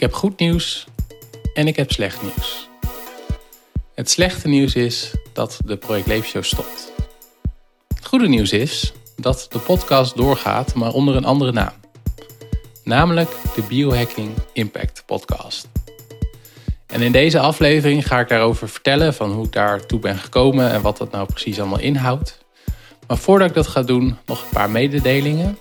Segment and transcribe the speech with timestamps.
[0.00, 0.86] Ik heb goed nieuws
[1.54, 2.68] en ik heb slecht nieuws.
[3.94, 6.92] Het slechte nieuws is dat de Project Leefshow stopt.
[7.94, 11.72] Het goede nieuws is dat de podcast doorgaat, maar onder een andere naam.
[12.84, 15.68] Namelijk de Biohacking Impact Podcast.
[16.86, 20.82] En in deze aflevering ga ik daarover vertellen van hoe ik daartoe ben gekomen en
[20.82, 22.44] wat dat nou precies allemaal inhoudt.
[23.06, 25.58] Maar voordat ik dat ga doen, nog een paar mededelingen.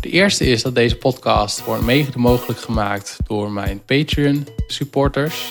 [0.00, 5.50] De eerste is dat deze podcast wordt mede mogelijk gemaakt door mijn Patreon supporters.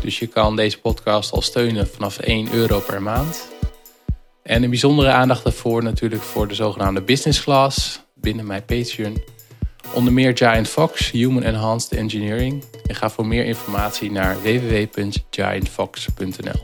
[0.00, 3.48] Dus je kan deze podcast al steunen vanaf 1 euro per maand.
[4.42, 9.22] En een bijzondere aandacht daarvoor natuurlijk voor de zogenaamde business class binnen mijn Patreon.
[9.92, 12.64] Onder meer Giant Fox, Human Enhanced Engineering.
[12.86, 16.62] En ga voor meer informatie naar www.giantfox.nl.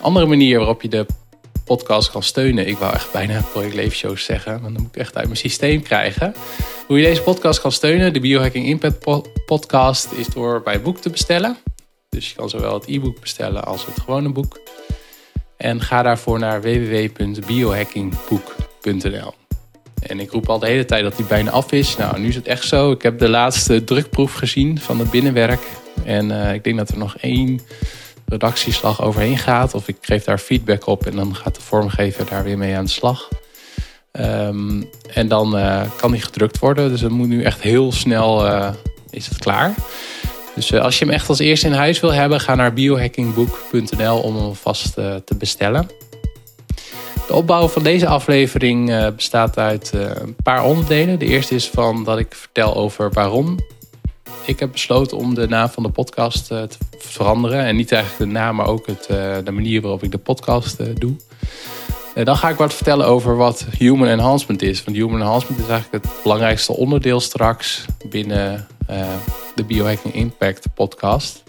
[0.00, 1.06] Andere manier waarop je de
[1.64, 2.66] podcast kan steunen.
[2.66, 5.82] Ik wou echt bijna Project Leefshows zeggen, maar dan moet ik echt uit mijn systeem
[5.82, 6.34] krijgen.
[6.86, 8.98] Hoe je deze podcast kan steunen, de Biohacking Impact
[9.46, 11.56] podcast, is door bij boek te bestellen.
[12.08, 14.60] Dus je kan zowel het e-book bestellen als het gewone boek.
[15.56, 19.34] En ga daarvoor naar www.biohackingboek.nl.
[20.02, 21.96] En ik roep al de hele tijd dat die bijna af is.
[21.96, 22.90] Nou, nu is het echt zo.
[22.90, 25.60] Ik heb de laatste drukproef gezien van het binnenwerk.
[26.04, 27.60] En uh, ik denk dat er nog één
[28.32, 29.74] redactieslag overheen gaat.
[29.74, 32.84] Of ik geef daar feedback op en dan gaat de vormgever daar weer mee aan
[32.84, 33.28] de slag.
[34.12, 36.90] Um, en dan uh, kan die gedrukt worden.
[36.90, 38.68] Dus het moet nu echt heel snel uh,
[39.10, 39.74] is het klaar.
[40.54, 44.18] Dus uh, als je hem echt als eerste in huis wil hebben, ga naar biohackingboek.nl
[44.20, 45.88] om hem vast te bestellen.
[47.26, 51.18] De opbouw van deze aflevering bestaat uit een paar onderdelen.
[51.18, 53.58] De eerste is van dat ik vertel over waarom
[54.46, 57.64] ik heb besloten om de naam van de podcast te veranderen.
[57.64, 59.06] En niet eigenlijk de naam, maar ook het,
[59.44, 61.16] de manier waarop ik de podcast doe.
[62.24, 64.84] Dan ga ik wat vertellen over wat human enhancement is.
[64.84, 68.66] Want human enhancement is eigenlijk het belangrijkste onderdeel straks binnen
[69.54, 71.42] de Biohacking Impact podcast.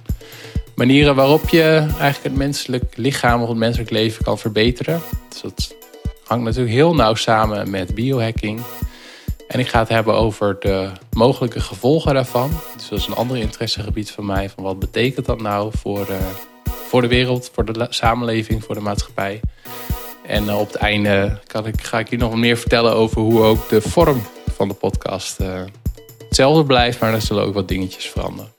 [0.76, 5.02] Manieren waarop je eigenlijk het menselijk lichaam of het menselijk leven kan verbeteren.
[5.30, 5.76] Dus dat
[6.24, 8.62] hangt natuurlijk heel nauw samen met biohacking.
[9.54, 12.52] En ik ga het hebben over de mogelijke gevolgen daarvan.
[12.76, 14.50] Dus dat is een ander interessegebied van mij.
[14.50, 16.18] Van wat betekent dat nou voor, uh,
[16.66, 19.40] voor de wereld, voor de samenleving, voor de maatschappij.
[20.26, 23.42] En uh, op het einde kan ik, ga ik je nog meer vertellen over hoe
[23.42, 24.22] ook de vorm
[24.56, 25.64] van de podcast uh,
[26.18, 27.00] hetzelfde blijft.
[27.00, 28.52] Maar er zullen ook wat dingetjes veranderen.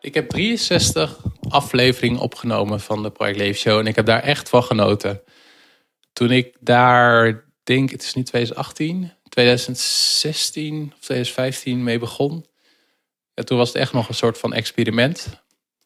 [0.00, 1.16] Ik heb 63
[1.48, 3.78] afleveringen opgenomen van de Project Leef Show.
[3.78, 5.20] En ik heb daar echt van genoten.
[6.18, 12.46] Toen ik daar, denk het is nu 2018, 2016 of 2015 mee begon.
[13.34, 15.28] Ja, toen was het echt nog een soort van experiment.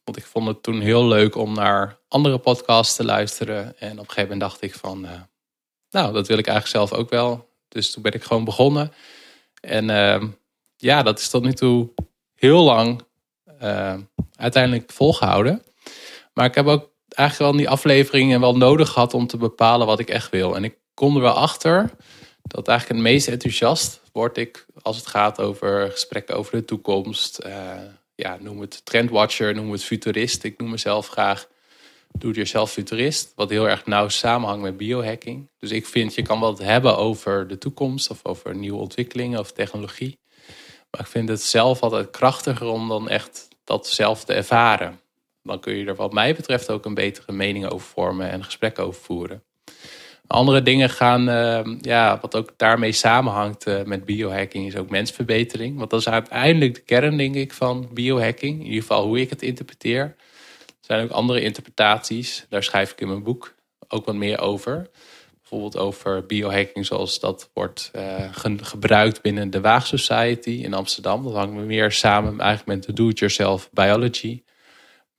[0.04, 3.78] Want ik vond het toen heel leuk om naar andere podcasts te luisteren.
[3.78, 5.10] En op een gegeven moment dacht ik van, uh,
[5.90, 7.48] nou, dat wil ik eigenlijk zelf ook wel.
[7.68, 8.92] Dus toen ben ik gewoon begonnen.
[9.60, 10.22] En uh,
[10.76, 11.90] ja, dat is tot nu toe
[12.34, 13.02] heel lang
[13.62, 13.98] uh,
[14.36, 15.62] uiteindelijk volgehouden.
[16.32, 19.86] Maar ik heb ook eigenlijk wel in die afleveringen wel nodig gehad om te bepalen
[19.86, 20.56] wat ik echt wil.
[20.56, 21.90] En ik kom er wel achter
[22.42, 27.40] dat eigenlijk het meest enthousiast word ik als het gaat over gesprekken over de toekomst.
[27.46, 27.72] Uh,
[28.14, 30.44] ja, noem het trendwatcher, noem het futurist.
[30.44, 31.48] Ik noem mezelf graag
[32.18, 33.32] do-it-yourself futurist.
[33.34, 35.50] Wat heel erg nauw samenhangt met biohacking.
[35.58, 39.52] Dus ik vind, je kan het hebben over de toekomst of over nieuwe ontwikkelingen of
[39.52, 40.18] technologie.
[40.90, 45.00] Maar ik vind het zelf altijd krachtiger om dan echt dat zelf te ervaren.
[45.42, 48.84] Dan kun je er wat mij betreft ook een betere mening over vormen en gesprekken
[48.84, 49.42] over voeren.
[50.26, 55.78] Andere dingen gaan, uh, ja, wat ook daarmee samenhangt uh, met biohacking, is ook mensverbetering.
[55.78, 58.58] Want dat is uiteindelijk de kern, denk ik, van biohacking.
[58.58, 60.00] In ieder geval hoe ik het interpreteer.
[60.00, 60.16] Er
[60.80, 62.46] zijn ook andere interpretaties.
[62.48, 63.54] Daar schrijf ik in mijn boek
[63.88, 64.90] ook wat meer over.
[65.40, 67.90] Bijvoorbeeld over biohacking zoals dat wordt
[68.32, 71.24] ge gebruikt binnen de Waag Society in Amsterdam.
[71.24, 74.42] Dat hangt meer samen eigenlijk met de do-it-yourself biology.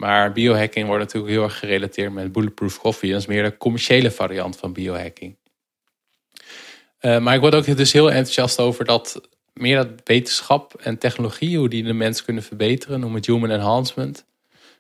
[0.04, 3.12] Maar biohacking wordt natuurlijk heel erg gerelateerd met bulletproof coffee.
[3.12, 5.36] Dat is meer de commerciële variant van biohacking.
[7.02, 11.58] Uh, maar ik word ook dus heel enthousiast over dat meer dat wetenschap en technologie,
[11.58, 14.26] hoe die de mens kunnen verbeteren, noem het human enhancement.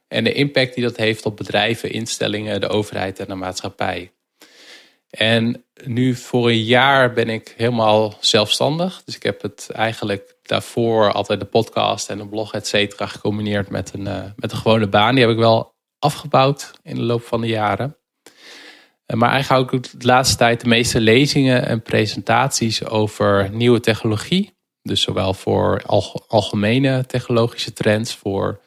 [0.07, 4.11] En de impact die dat heeft op bedrijven, instellingen, de overheid en de maatschappij.
[5.17, 9.01] En nu voor een jaar ben ik helemaal zelfstandig.
[9.05, 13.69] Dus ik heb het eigenlijk daarvoor altijd de podcast en een blog, et cetera, gecombineerd
[13.69, 15.15] met een, uh, met een gewone baan.
[15.15, 17.97] Die heb ik wel afgebouwd in de loop van de jaren.
[19.07, 24.57] Uh, maar eigenlijk ook de laatste tijd de meeste lezingen en presentaties over nieuwe technologie.
[24.81, 28.61] Dus zowel voor alg algemene technologische trends, voor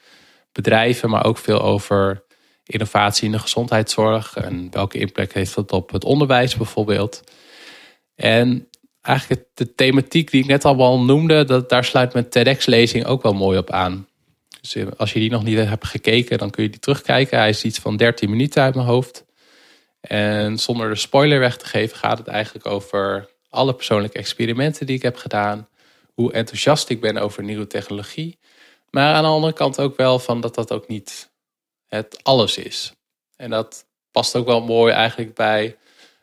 [0.51, 2.25] bedrijven, maar ook veel over
[2.67, 7.23] innovatie in de gezondheidszorg en welke impact heeft dat op het onderwijs bijvoorbeeld.
[8.15, 8.69] En
[9.01, 13.33] eigenlijk de thematiek die ik net al noemde, dat, daar sluit mijn TEDx-lezing ook wel
[13.33, 14.07] mooi op aan.
[14.61, 17.37] Dus eh, als je die nog niet hebt gekeken, dan kun je die terugkijken.
[17.37, 19.25] Hij is iets van 13 minuten uit mijn hoofd.
[20.01, 24.95] En zonder de spoiler weg te geven, gaat het eigenlijk over alle persoonlijke experimenten die
[24.95, 25.67] ik heb gedaan.
[26.13, 28.39] Hoe enthousiast ik ben over nieuwe technologie.
[28.89, 31.29] Maar aan de andere kant ook wel van dat dat ook niet
[31.87, 32.93] het alles is.
[33.35, 35.77] En dat past ook wel mooi eigenlijk bij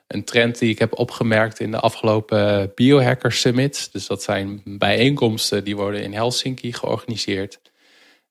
[0.07, 3.91] een trend die ik heb opgemerkt in de afgelopen Biohacker Summits.
[3.91, 7.61] Dus dat zijn bijeenkomsten die worden in Helsinki georganiseerd.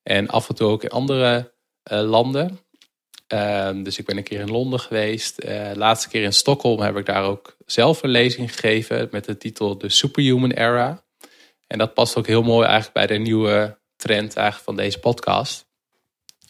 [0.03, 1.53] En af en toe ook in andere
[1.91, 2.59] uh, landen.
[3.33, 5.43] Uh, dus ik ben een keer in Londen geweest.
[5.43, 9.37] Uh, laatste keer in Stockholm heb ik daar ook zelf een lezing gegeven met de
[9.37, 11.03] titel The Superhuman Era.
[11.67, 15.65] En dat past ook heel mooi eigenlijk bij de nieuwe trend eigenlijk van deze podcast.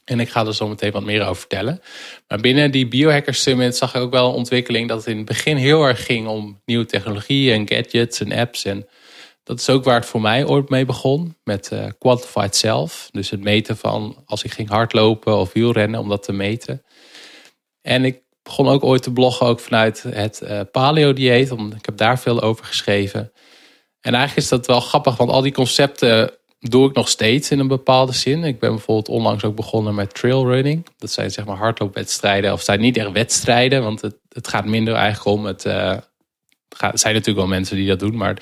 [0.05, 1.81] En ik ga er zo meteen wat meer over vertellen.
[2.27, 5.25] Maar binnen die Biohacker Summit zag ik ook wel een ontwikkeling dat het in het
[5.25, 8.65] begin heel erg ging om nieuwe technologieën en gadgets en apps.
[8.65, 8.88] En
[9.44, 11.38] dat is ook waar het voor mij ooit mee begon.
[11.44, 13.09] Met uh, Quantified Self.
[13.11, 16.83] Dus het meten van als ik ging hardlopen of wielrennen om dat te meten.
[17.81, 21.51] En ik begon ook ooit te bloggen ook vanuit het uh, paleo dieet.
[21.51, 23.31] Omdat ik heb daar veel over geschreven.
[24.01, 26.31] En eigenlijk is dat wel grappig, want al die concepten
[26.69, 28.44] doe ik nog steeds in een bepaalde zin.
[28.44, 30.86] Ik ben bijvoorbeeld onlangs ook begonnen met trailrunning.
[30.98, 32.54] Dat zijn zeg maar hardloopwedstrijden.
[32.54, 35.62] Of zijn niet echt wedstrijden, want het, het gaat minder eigenlijk om het.
[36.75, 38.38] Gaat, zijn natuurlijk wel mensen die dat doen, maar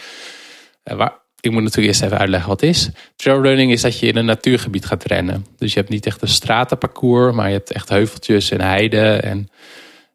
[0.83, 2.89] waar, ik moet natuurlijk eerst even uitleggen wat het is.
[3.15, 5.45] Trailrunning is dat je in een natuurgebied gaat rennen.
[5.57, 9.23] Dus je hebt niet echt een stratenparcours, maar je hebt echt heuveltjes en heiden.
[9.23, 9.49] En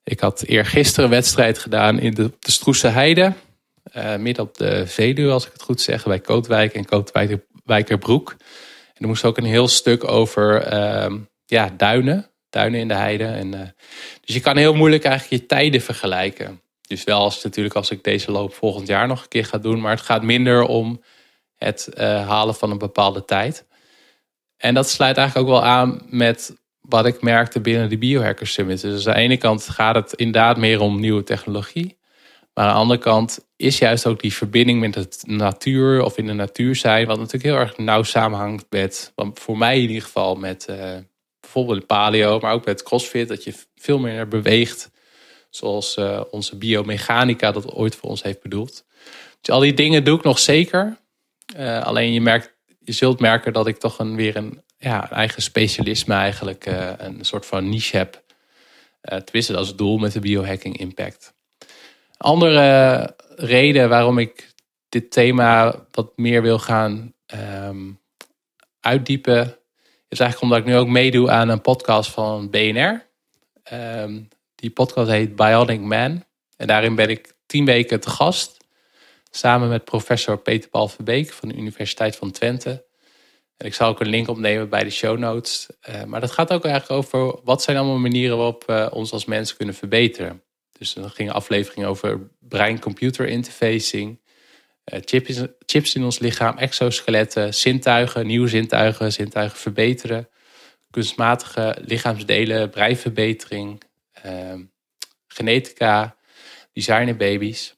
[0.05, 3.32] ik had eergisteren een wedstrijd gedaan in de, de Stroese Heide.
[3.97, 8.30] Uh, midden op de Veluwe, als ik het goed zeg, bij Kootwijk en Kootwijk Wijkerbroek.
[8.94, 12.30] En er moest ook een heel stuk over ehm, ja, duinen.
[12.50, 13.24] Duinen in de heide.
[13.24, 13.60] En, uh,
[14.24, 16.60] dus je kan heel moeilijk eigenlijk je tijden vergelijken.
[16.86, 19.80] Dus wel als natuurlijk als ik deze loop volgend jaar nog een keer ga doen.
[19.80, 21.02] Maar het gaat minder om
[21.56, 23.66] het uh, halen van een bepaalde tijd.
[24.56, 28.80] En dat sluit eigenlijk ook wel aan met wat ik merkte binnen de Biohacker Summit.
[28.80, 31.98] Dus aan de ene kant gaat het inderdaad meer om nieuwe technologie.
[32.56, 36.26] Maar aan de andere kant is juist ook die verbinding met het natuur of in
[36.26, 40.35] de natuur zijn, wat natuurlijk heel erg nauw samenhangt met, voor mij in ieder geval,
[40.35, 40.97] met uh,
[41.41, 44.91] bijvoorbeeld paleo, maar ook met crossfit, dat je veel meer beweegt,
[45.50, 48.85] zoals uh, onze biomechanica dat ooit voor ons heeft bedoeld.
[49.41, 50.99] Dus al die dingen doe ik nog zeker.
[51.56, 55.43] Uh, alleen je, merkt, je zult merken dat ik toch een, weer een, ja, eigen
[55.43, 56.67] specialisme eigenlijk,
[56.99, 58.23] een soort van niche heb.
[59.00, 61.35] tenminste, als doel met de biohacking impact.
[62.16, 64.54] Andere reden waarom ik
[64.88, 68.00] dit thema wat meer wil gaan um,
[68.80, 69.58] uitdiepen,
[70.08, 73.06] is eigenlijk omdat ik nu ook meedoe aan een podcast van BNR.
[73.62, 74.20] Ehm,
[74.54, 76.24] die podcast heet Bionic Man.
[76.56, 78.56] En daarin ben ik tien weken te gast.
[79.30, 82.84] Samen met professor Peter Paul Verbeek van de Universiteit van Twente.
[83.56, 85.69] En ik zal ook een link opnemen bij de show notes.
[85.88, 89.24] Uh, maar dat gaat ook eigenlijk over wat zijn allemaal manieren waarop we ons als
[89.24, 90.42] mens kunnen verbeteren.
[90.78, 94.20] Dus dan ging aflevering over brein-computer interfacing.
[94.93, 100.28] Uh, chips, chips, in ons lichaam, exoskeletten, zintuigen, nieuwe zintuigen, zintuigen verbeteren.
[100.90, 103.82] Kunstmatige lichaamsdelen, breinverbetering.
[104.26, 104.55] Uh,
[105.29, 106.17] genetica,
[106.72, 107.74] designer baby's.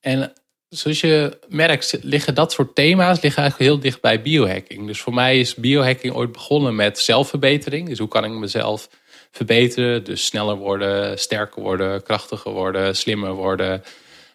[0.00, 0.32] En
[0.68, 4.86] zoals je merkt, liggen dat soort thema's liggen eigenlijk heel dicht bij biohacking.
[4.86, 7.88] Dus voor mij is biohacking ooit begonnen met zelfverbetering.
[7.88, 8.88] Dus hoe kan ik mezelf
[9.30, 10.04] verbeteren.
[10.04, 13.82] Dus sneller worden, sterker worden, krachtiger worden, slimmer worden.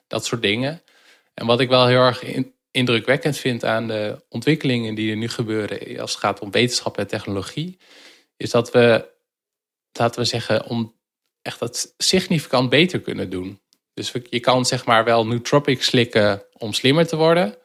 [0.08, 0.82] Dat soort dingen.
[1.34, 2.24] En wat ik wel heel erg
[2.72, 7.08] indrukwekkend vind aan de ontwikkelingen die er nu gebeuren als het gaat om wetenschap en
[7.08, 7.78] technologie,
[8.38, 9.10] is dat we,
[9.92, 10.96] laten we zeggen, om
[11.42, 13.62] echt dat significant beter kunnen doen.
[13.94, 17.58] Dus je kan zeg maar wel nootropics slikken om slimmer te worden.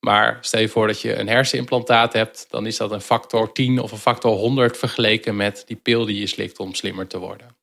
[0.00, 3.78] Maar stel je voor dat je een hersenimplantaat hebt, dan is dat een factor 10
[3.78, 7.56] of een factor 100 vergeleken met die pil die je slikt om slimmer te worden.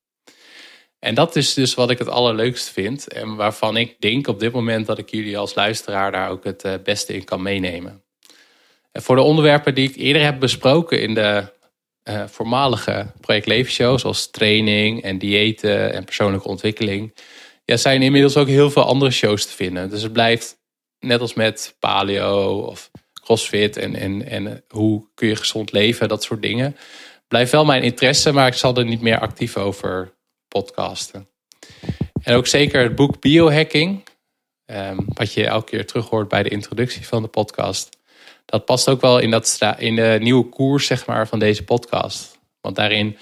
[1.00, 4.52] En dat is dus wat ik het allerleukst vind en waarvan ik denk op dit
[4.52, 8.04] moment dat ik jullie als luisteraar daar ook het eh, beste in kan meenemen.
[8.92, 11.56] En voor de onderwerpen die ik eerder heb besproken in de
[12.04, 17.14] uh, voormalige Project Leven Show, zoals training en diëten en persoonlijke ontwikkeling,
[17.66, 19.90] ja, zijn inmiddels ook heel veel andere shows te vinden.
[19.90, 20.58] Dus het blijft
[21.00, 26.24] net als met paleo of crossfit en, en, en hoe kun je gezond leven, dat
[26.24, 26.78] soort dingen.
[27.28, 30.14] Blijft wel mijn interesse, maar ik zal er niet meer actief over
[30.48, 31.28] podcasten.
[32.24, 34.04] En ook zeker het boek Biohacking,
[34.66, 37.98] um, wat je elke keer terug hoort bij de introductie van de podcast.
[38.46, 42.40] Dat past ook wel in, dat, in de nieuwe koers zeg maar, van deze podcast.
[42.62, 43.18] Want daarin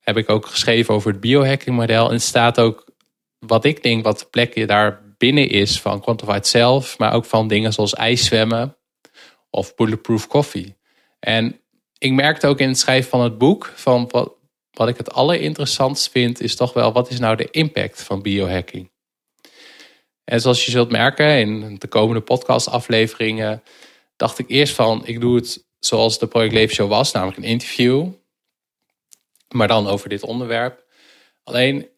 [0.00, 2.10] heb ik ook geschreven over het biohacking model.
[2.10, 2.90] En staat ook
[3.38, 7.24] wat ik denk wat de plek je daar binnen is van Quantified Self, maar ook
[7.24, 8.76] van dingen zoals ijszwemmen
[9.50, 10.76] of Bulletproof Coffee.
[11.20, 11.60] En
[11.98, 14.32] ik merkte ook in het schrijven van het boek van wat,
[14.70, 18.90] wat ik het allerinteressantst vind, is toch wel wat is nou de impact van biohacking?
[20.24, 23.62] En zoals je zult merken in de komende podcastafleveringen,
[24.16, 27.44] dacht ik eerst van, ik doe het zoals de Project Leven Show was, namelijk een
[27.44, 28.08] interview,
[29.48, 30.84] maar dan over dit onderwerp.
[31.44, 31.91] Alleen,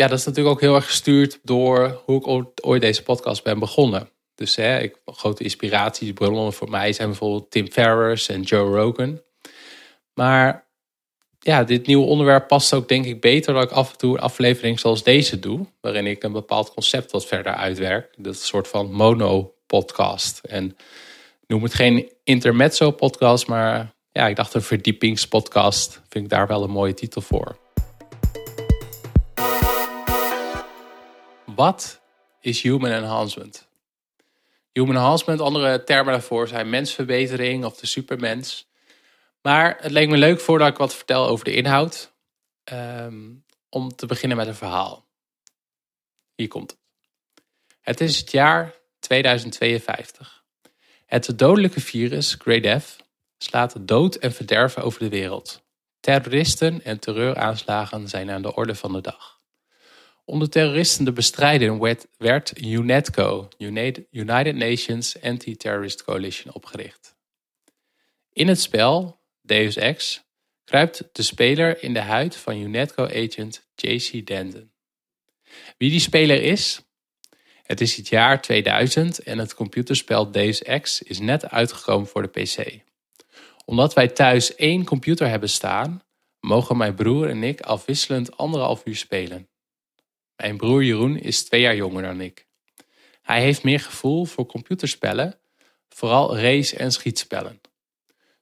[0.00, 3.58] ja, dat is natuurlijk ook heel erg gestuurd door hoe ik ooit deze podcast ben
[3.58, 4.10] begonnen.
[4.34, 9.22] Dus hè, ik, grote inspiratiebronnen voor mij zijn bijvoorbeeld Tim Ferriss en Joe Rogan.
[10.14, 10.68] Maar
[11.38, 14.22] ja, dit nieuwe onderwerp past ook denk ik beter dat ik af en toe een
[14.22, 15.66] aflevering zoals deze doe.
[15.80, 18.14] Waarin ik een bepaald concept wat verder uitwerk.
[18.16, 20.38] Dat een soort van mono-podcast.
[20.38, 20.76] En
[21.46, 26.00] noem het geen intermezzo-podcast, maar ja, ik dacht een verdiepingspodcast.
[26.08, 27.69] Vind ik daar wel een mooie titel voor.
[31.60, 32.00] Wat
[32.40, 33.68] is human enhancement?
[34.72, 38.68] Human enhancement, andere termen daarvoor zijn mensverbetering of de supermens.
[39.42, 42.12] Maar het leek me leuk voordat ik wat vertel over de inhoud.
[42.64, 43.32] Ehm,
[43.68, 45.06] om te beginnen met een verhaal.
[46.34, 46.80] Hier komt het.
[47.80, 50.44] Het is het jaar 2052.
[51.06, 52.96] Het dodelijke virus, Grey Death,
[53.38, 55.62] slaat dood en verderven over de wereld.
[56.00, 59.39] Terroristen en terreuraanslagen zijn aan de orde van de dag.
[60.30, 63.48] Om de terroristen te bestrijden werd, UNETCO,
[64.10, 67.16] United Nations Anti-Terrorist Coalition, opgericht.
[68.32, 70.22] In het spel Deus Ex,
[70.64, 74.70] kruipt de speler in de huid van UNETCO-agent JC Denton.
[75.78, 76.80] Wie die speler is?
[77.62, 82.42] Het is het jaar 2000 en het computerspel Deus Ex is net uitgekomen voor de
[82.42, 82.82] PC.
[83.64, 86.02] Omdat wij thuis één computer hebben staan,
[86.40, 89.49] mogen mijn broer en ik afwisselend anderhalf uur spelen.
[90.40, 92.46] Mijn broer Jeroen is twee jaar jonger dan ik.
[93.22, 95.40] Hij heeft meer gevoel voor computerspellen,
[95.88, 97.60] vooral race- en schietspellen.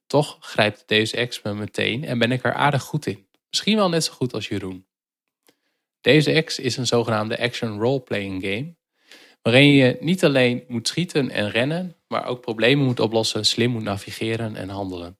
[0.07, 3.27] Toch grijpt Deus Ex me meteen en ben ik er aardig goed in.
[3.49, 4.85] Misschien wel net zo goed als Jeroen.
[6.01, 8.75] Deus Ex is een zogenaamde action role-playing game,
[9.41, 13.83] waarin je niet alleen moet schieten en rennen, maar ook problemen moet oplossen, slim moet
[13.83, 15.17] navigeren en handelen.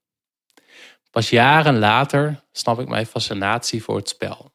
[1.11, 4.51] Pas jaren later snap ik mijn fascinatie voor het spel.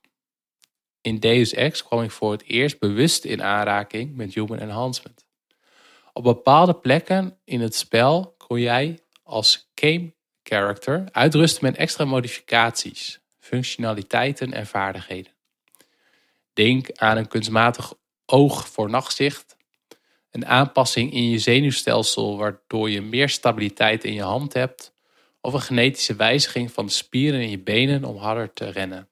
[1.05, 5.25] In Deus Ex kwam ik voor het eerst bewust in aanraking met human enhancement.
[6.13, 13.21] Op bepaalde plekken in het spel kon jij als game character uitrusten met extra modificaties,
[13.39, 15.33] functionaliteiten en vaardigheden.
[16.53, 17.93] Denk aan een kunstmatig
[18.27, 19.57] oog voor nachtzicht,
[20.31, 24.95] een aanpassing in je zenuwstelsel waardoor je meer stabiliteit in je hand hebt,
[25.41, 29.09] of een genetische wijziging van de spieren in je benen om harder te rennen.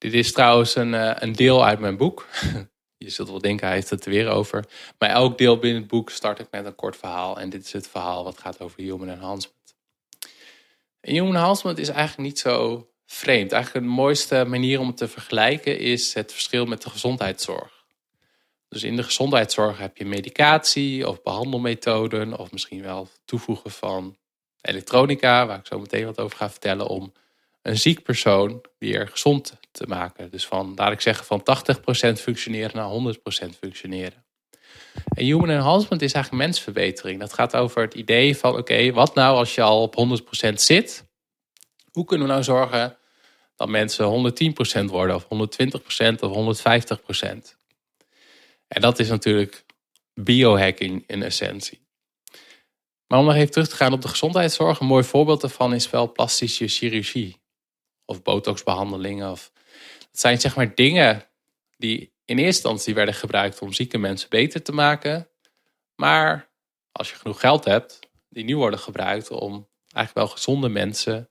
[0.00, 2.26] Dit is trouwens een, eh, een deel uit mijn boek.
[2.96, 4.64] Je zult wel denken, hij heeft het er weer over.
[4.98, 7.40] Maar elk deel binnen het boek start ik met een kort verhaal.
[7.40, 9.76] En dit is het verhaal wat gaat over human enhancement.
[11.00, 13.52] En human enhancement is eigenlijk niet zo vreemd.
[13.52, 17.84] Eigenlijk de mooiste manier om het te vergelijken is het verschil met de gezondheidszorg.
[18.68, 24.16] Dus in de gezondheidszorg heb je medicatie of behandelmethoden of misschien wel toevoegen van
[24.60, 27.12] elektronica, waar ik zo meteen wat over ga vertellen, om
[27.62, 30.30] een ziek persoon weer gezond te maken.
[30.30, 33.14] Dus van, laat ik zeggen, van 80% functioneren naar
[33.46, 34.24] 100% functioneren.
[35.14, 37.20] En human enhancement is eigenlijk mensverbetering.
[37.20, 41.04] Dat gaat over het idee van, oké, wat nou als je al op 100% zit?
[41.92, 42.96] Hoe kunnen we nou zorgen
[43.56, 44.32] dat mensen
[44.82, 45.28] 110% worden, of 120%
[46.20, 47.58] of 150%?
[48.68, 49.64] En dat is natuurlijk
[50.14, 51.80] biohacking in essentie.
[53.06, 55.90] Maar om nog even terug te gaan op de gezondheidszorg, een mooi voorbeeld daarvan is
[55.90, 57.40] wel plastische chirurgie
[58.04, 59.30] of botoxbehandelingen.
[59.30, 59.52] Of,
[60.10, 61.24] dat zijn zeg maar dingen
[61.76, 65.30] die in eerste instantie werden gebruikt om zieke mensen beter te maken.
[65.94, 66.50] Maar
[66.92, 67.98] als je genoeg geld hebt,
[68.28, 71.30] die nu worden gebruikt om eigenlijk wel gezonde mensen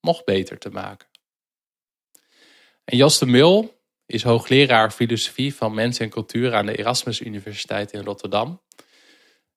[0.00, 1.08] nog beter te maken.
[2.84, 7.92] En Jos de Mul is hoogleraar filosofie van mens en cultuur aan de Erasmus Universiteit
[7.92, 8.62] in Rotterdam.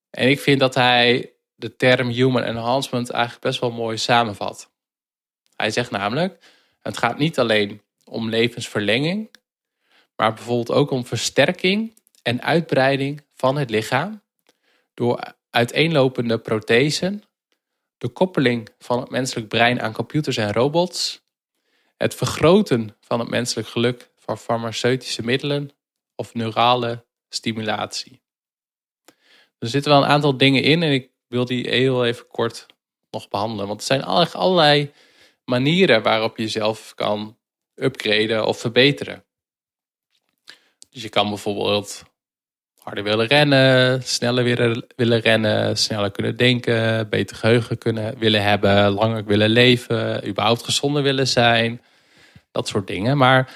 [0.09, 4.71] En ik vind dat hij de term human enhancement eigenlijk best wel mooi samenvat.
[5.55, 6.43] Hij zegt namelijk,
[6.81, 9.31] het gaat niet alleen om levensverlenging,
[10.15, 14.21] maar bijvoorbeeld ook om versterking en uitbreiding van het lichaam
[14.93, 17.23] door uiteenlopende prothesen,
[17.97, 21.21] de koppeling van het menselijk brein aan computers en robots,
[21.97, 25.71] het vergroten van het menselijk geluk van farmaceutische middelen
[26.15, 28.21] of neurale stimulatie.
[29.59, 32.65] Er zitten wel een aantal dingen in en ik wil die heel even kort
[33.11, 33.67] nog behandelen.
[33.67, 34.91] Want er zijn allerlei
[35.45, 37.37] manieren waarop je jezelf kan
[37.83, 39.23] upgraden of verbeteren.
[40.89, 42.03] Dus je kan bijvoorbeeld
[42.79, 44.43] harder willen rennen, sneller
[44.95, 51.03] willen, rennen, sneller kunnen denken, beter geheugen kunnen willen hebben, langer willen leven, überhaupt gezonder
[51.03, 51.81] willen zijn.
[52.51, 53.17] Dat soort dingen.
[53.17, 53.53] Maar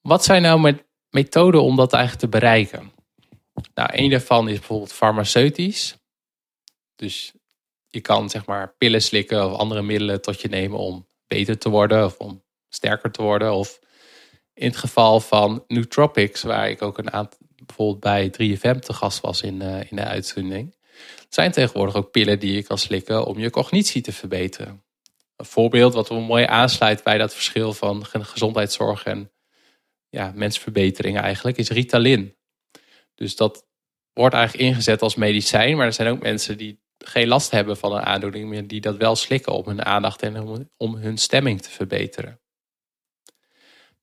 [0.00, 2.92] wat zijn nou met methoden om dat eigenlijk te bereiken?
[3.74, 5.96] Nou, een daarvan is bijvoorbeeld farmaceutisch.
[6.96, 7.32] Dus
[7.88, 11.68] je kan zeg maar pillen slikken of andere middelen tot je nemen om beter te
[11.68, 12.43] worden of om
[12.74, 13.52] sterker te worden.
[13.52, 13.80] Of
[14.54, 19.20] in het geval van nootropics, waar ik ook een aantal, bijvoorbeeld bij 3FM te gast
[19.20, 20.74] was in, uh, in de uitzending.
[21.28, 24.84] zijn tegenwoordig ook pillen die je kan slikken om je cognitie te verbeteren.
[25.36, 29.32] Een voorbeeld wat wel mooi aansluit bij dat verschil van gezondheidszorg en
[30.08, 32.36] ja, mensverbetering eigenlijk, is Ritalin.
[33.14, 33.66] Dus dat
[34.12, 37.92] wordt eigenlijk ingezet als medicijn, maar er zijn ook mensen die geen last hebben van
[37.92, 41.70] een aandoening, maar die dat wel slikken om hun aandacht en om hun stemming te
[41.70, 42.40] verbeteren.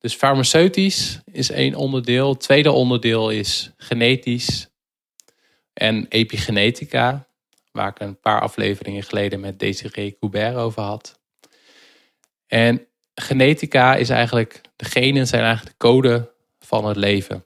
[0.01, 2.29] Dus farmaceutisch is één onderdeel.
[2.29, 4.69] Het tweede onderdeel is genetisch
[5.73, 7.27] en epigenetica,
[7.71, 11.19] waar ik een paar afleveringen geleden met Desiree Coubert over had.
[12.47, 17.45] En genetica is eigenlijk, de genen zijn eigenlijk de code van het leven.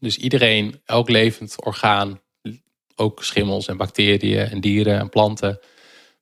[0.00, 2.20] Dus iedereen, elk levend orgaan,
[2.96, 5.60] ook schimmels en bacteriën en dieren en planten,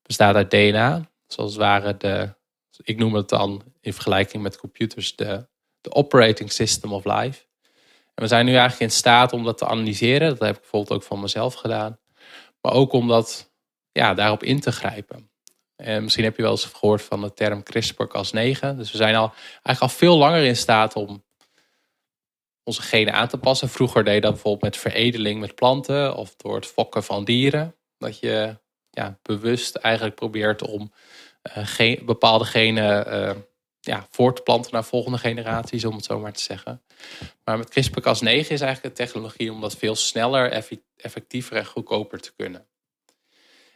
[0.02, 1.10] bestaat uit DNA.
[1.26, 2.34] Zoals het ware de,
[2.82, 5.48] ik noem het dan in vergelijking met computers, de,
[5.80, 7.46] de operating system of life.
[8.14, 10.28] En we zijn nu eigenlijk in staat om dat te analyseren.
[10.28, 11.98] Dat heb ik bijvoorbeeld ook van mezelf gedaan.
[12.60, 13.52] Maar ook om dat,
[13.92, 15.30] ja, daarop in te grijpen.
[15.76, 18.76] En misschien heb je wel eens gehoord van de term CRISPR-Cas9.
[18.76, 21.24] Dus we zijn al, eigenlijk al veel langer in staat om
[22.64, 23.68] onze genen aan te passen.
[23.68, 27.74] Vroeger deed dat bijvoorbeeld met veredeling met planten of door het fokken van dieren.
[27.98, 28.58] Dat je
[28.90, 30.92] ja, bewust eigenlijk probeert om
[31.78, 33.36] uh, bepaalde genen uh,
[33.80, 36.82] ja, voor te planten naar volgende generaties, om het zo maar te zeggen.
[37.44, 42.32] Maar met CRISPR-Cas9 is eigenlijk de technologie om dat veel sneller, effectiever en goedkoper te
[42.36, 42.66] kunnen.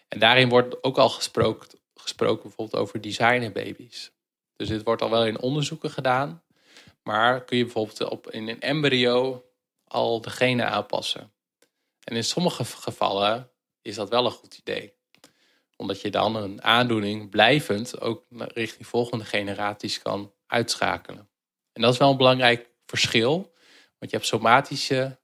[0.09, 4.13] En daarin wordt ook al gesproken, gesproken bijvoorbeeld over designerbabies.
[4.57, 6.43] Dus dit wordt al wel in onderzoeken gedaan.
[7.03, 9.45] Maar kun je bijvoorbeeld op, in een embryo
[9.85, 11.33] al de genen aanpassen.
[12.05, 13.51] En in sommige gevallen
[13.83, 14.95] is dat wel een goed idee.
[15.83, 21.29] Omdat je dan een aandoening blijvend ook richting volgende generaties kan uitschakelen.
[21.73, 23.35] En dat is wel een belangrijk verschil.
[23.99, 25.19] Want je hebt somatische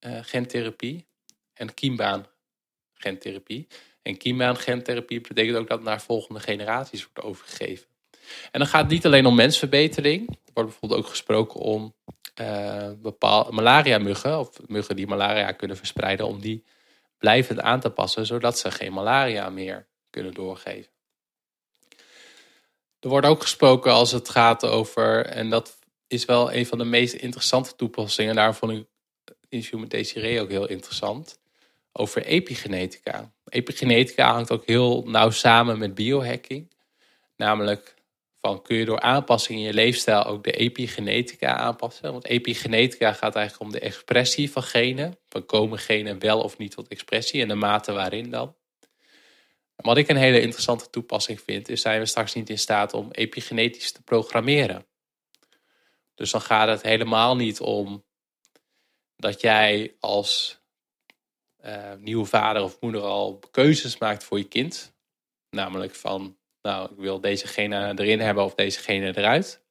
[0.00, 1.06] uh, gentherapie
[1.54, 2.26] en kiembaan
[2.94, 3.66] gentherapie.
[4.02, 7.86] En kiembaan gentherapie betekent ook dat naar volgende generaties wordt overgegeven.
[8.50, 10.28] En dan gaat het niet alleen om mensverbetering.
[10.28, 11.94] Er wordt bijvoorbeeld ook gesproken om
[12.40, 16.64] uh, bepaalde malaria-muggen, of muggen die malaria kunnen verspreiden, om die
[17.20, 20.90] blijvend aan te passen, zodat ze geen malaria meer kunnen doorgeven.
[23.00, 26.84] Er wordt ook gesproken als het gaat over, en dat is wel een van de
[26.84, 28.72] meest interessante toepassingen, daar vond
[29.48, 31.38] ik met Desiree ook heel interessant,
[31.92, 33.32] over epigenetica.
[33.48, 36.70] Epigenetica hangt ook heel nauw samen met biohacking.
[37.36, 37.94] Namelijk
[38.40, 42.12] van kun je door aanpassing in je leefstijl ook de epigenetica aanpassen.
[42.12, 45.18] Want epigenetica gaat eigenlijk om de expressie van genen.
[45.28, 48.54] Van komen genen wel of niet tot expressie en de mate waarin dan.
[49.76, 53.10] Wat ik een hele interessante toepassing vind, is zijn we straks niet in staat om
[53.10, 54.86] epigenetisch te programmeren.
[56.14, 58.04] Dus dan gaat het helemaal niet om
[59.16, 60.60] dat jij als
[61.64, 64.94] uh, nieuwe vader of moeder al keuzes maakt voor je kind.
[65.50, 69.62] Namelijk van nou, ik wil deze gene erin hebben of deze gene eruit.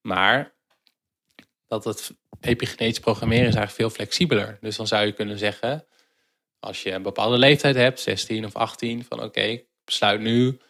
[0.00, 0.54] Maar
[1.66, 4.58] dat het epigenetisch programmeren is eigenlijk veel flexibeler.
[4.60, 5.86] Dus dan zou je kunnen zeggen,
[6.60, 10.60] als je een bepaalde leeftijd hebt, 16 of 18, van oké, ik besluit nu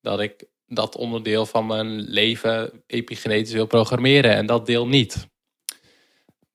[0.00, 5.28] dat ik dat onderdeel van mijn leven epigenetisch wil programmeren en dat deel niet.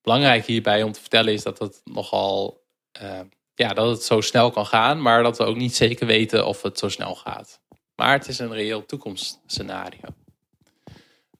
[0.01, 2.63] Belangrijk hierbij om te vertellen is dat het nogal,
[3.01, 3.19] uh,
[3.55, 6.61] ja, dat het zo snel kan gaan, maar dat we ook niet zeker weten of
[6.61, 7.61] het zo snel gaat.
[7.99, 9.99] Maar het is een reëel toekomstscenario.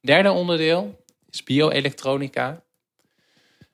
[0.02, 2.64] Derde onderdeel is bioelektronica.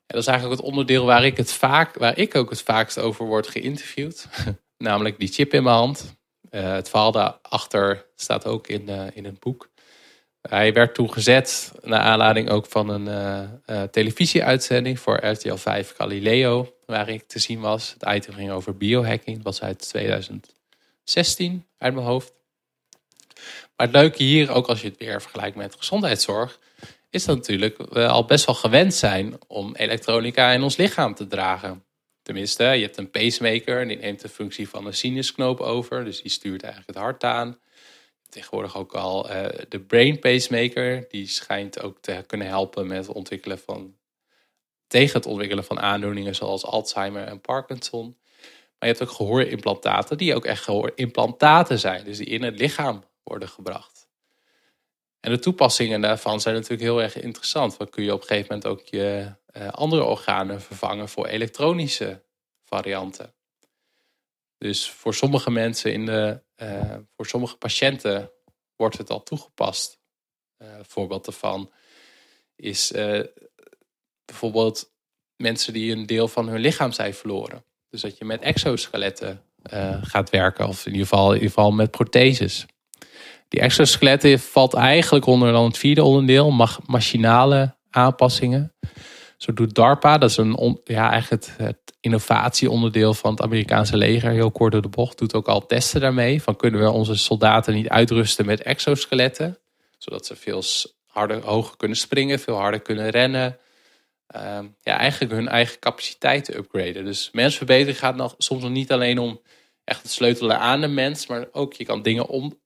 [0.05, 3.25] Dat is eigenlijk het onderdeel waar ik, het vaak, waar ik ook het vaakst over
[3.25, 4.27] word geïnterviewd.
[4.77, 6.15] Namelijk die chip in mijn hand.
[6.51, 9.69] Uh, het verhaal daarachter staat ook in, uh, in het boek.
[10.41, 13.07] Hij werd toen gezet naar aanleiding ook van een
[13.65, 17.95] uh, televisieuitzending voor RTL 5 Galileo, waar ik te zien was.
[17.99, 19.35] Het item ging over biohacking.
[19.35, 22.33] Dat was uit 2016 uit mijn hoofd.
[23.75, 26.59] Maar het leuke hier, ook als je het weer vergelijkt met gezondheidszorg,
[27.09, 31.27] is dat natuurlijk we al best wel gewend zijn om elektronica in ons lichaam te
[31.27, 31.83] dragen.
[32.21, 36.31] Tenminste, je hebt een pacemaker, die neemt de functie van een sinusknoop over, dus die
[36.31, 37.59] stuurt eigenlijk het hart aan.
[38.29, 43.15] Tegenwoordig ook al uh, de brain pacemaker, die schijnt ook te kunnen helpen met het
[43.15, 43.95] ontwikkelen van
[44.87, 48.17] tegen het ontwikkelen van aandoeningen zoals Alzheimer en Parkinson.
[48.79, 52.03] Maar je hebt ook gehoorimplantaten die ook echt gehoorimplantaten zijn.
[52.05, 54.07] Dus die in het lichaam worden gebracht.
[55.19, 57.77] En de toepassingen daarvan zijn natuurlijk heel erg interessant.
[57.77, 62.23] Want kun je op een gegeven moment ook je uh, andere organen vervangen voor elektronische
[62.63, 63.33] varianten.
[64.57, 68.31] Dus voor sommige mensen, in de, uh, voor sommige patiënten
[68.75, 69.99] wordt het al toegepast.
[70.57, 71.71] Uh, voorbeeld daarvan
[72.55, 72.91] is
[74.25, 74.93] bijvoorbeeld
[75.35, 77.65] mensen die een deel van hun lichaam zijn verloren.
[77.89, 79.43] Dus dat je met exoskeletten
[80.01, 82.65] gaat werken, of in ieder, geval, in ieder geval met protheses.
[83.55, 88.73] Die exoskeletten valt eigenlijk onder dan het vierde onderdeel, machinale aanpassingen.
[89.37, 94.51] Zo doet DARPA, dat is een, ja, eigenlijk het, innovatieonderdeel van het Amerikaanse leger, heel
[94.51, 96.41] kort door de bocht, doet ook al testen daarmee.
[96.41, 99.57] Van kunnen we onze soldaten niet uitrusten met exoskeletten,
[99.97, 100.63] zodat ze veel
[101.05, 103.57] harder, hoger kunnen springen, veel harder kunnen rennen.
[104.35, 107.05] Uh, ja, eigenlijk hun eigen capaciteiten upgraden.
[107.05, 109.41] Dus mensverbetering gaat nog, soms nog niet alleen om
[109.83, 112.63] echt het sleutelen aan de mens, maar ook je kan dingen om,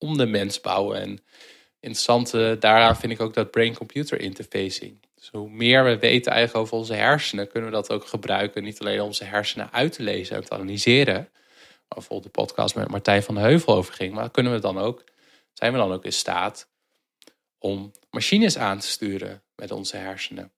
[0.00, 1.00] om de mens bouwen.
[1.00, 1.18] En
[1.80, 4.98] interessant daaraan vind ik ook dat brain-computer interfacing.
[5.14, 8.62] Dus hoe meer we weten eigenlijk over onze hersenen, kunnen we dat ook gebruiken.
[8.62, 11.14] Niet alleen om onze hersenen uit te lezen en te analyseren.
[11.14, 14.14] Waar bijvoorbeeld de podcast met Martijn van de Heuvel over ging.
[14.14, 15.04] Maar kunnen we dan ook,
[15.52, 16.68] zijn we dan ook in staat
[17.58, 20.52] om machines aan te sturen met onze hersenen.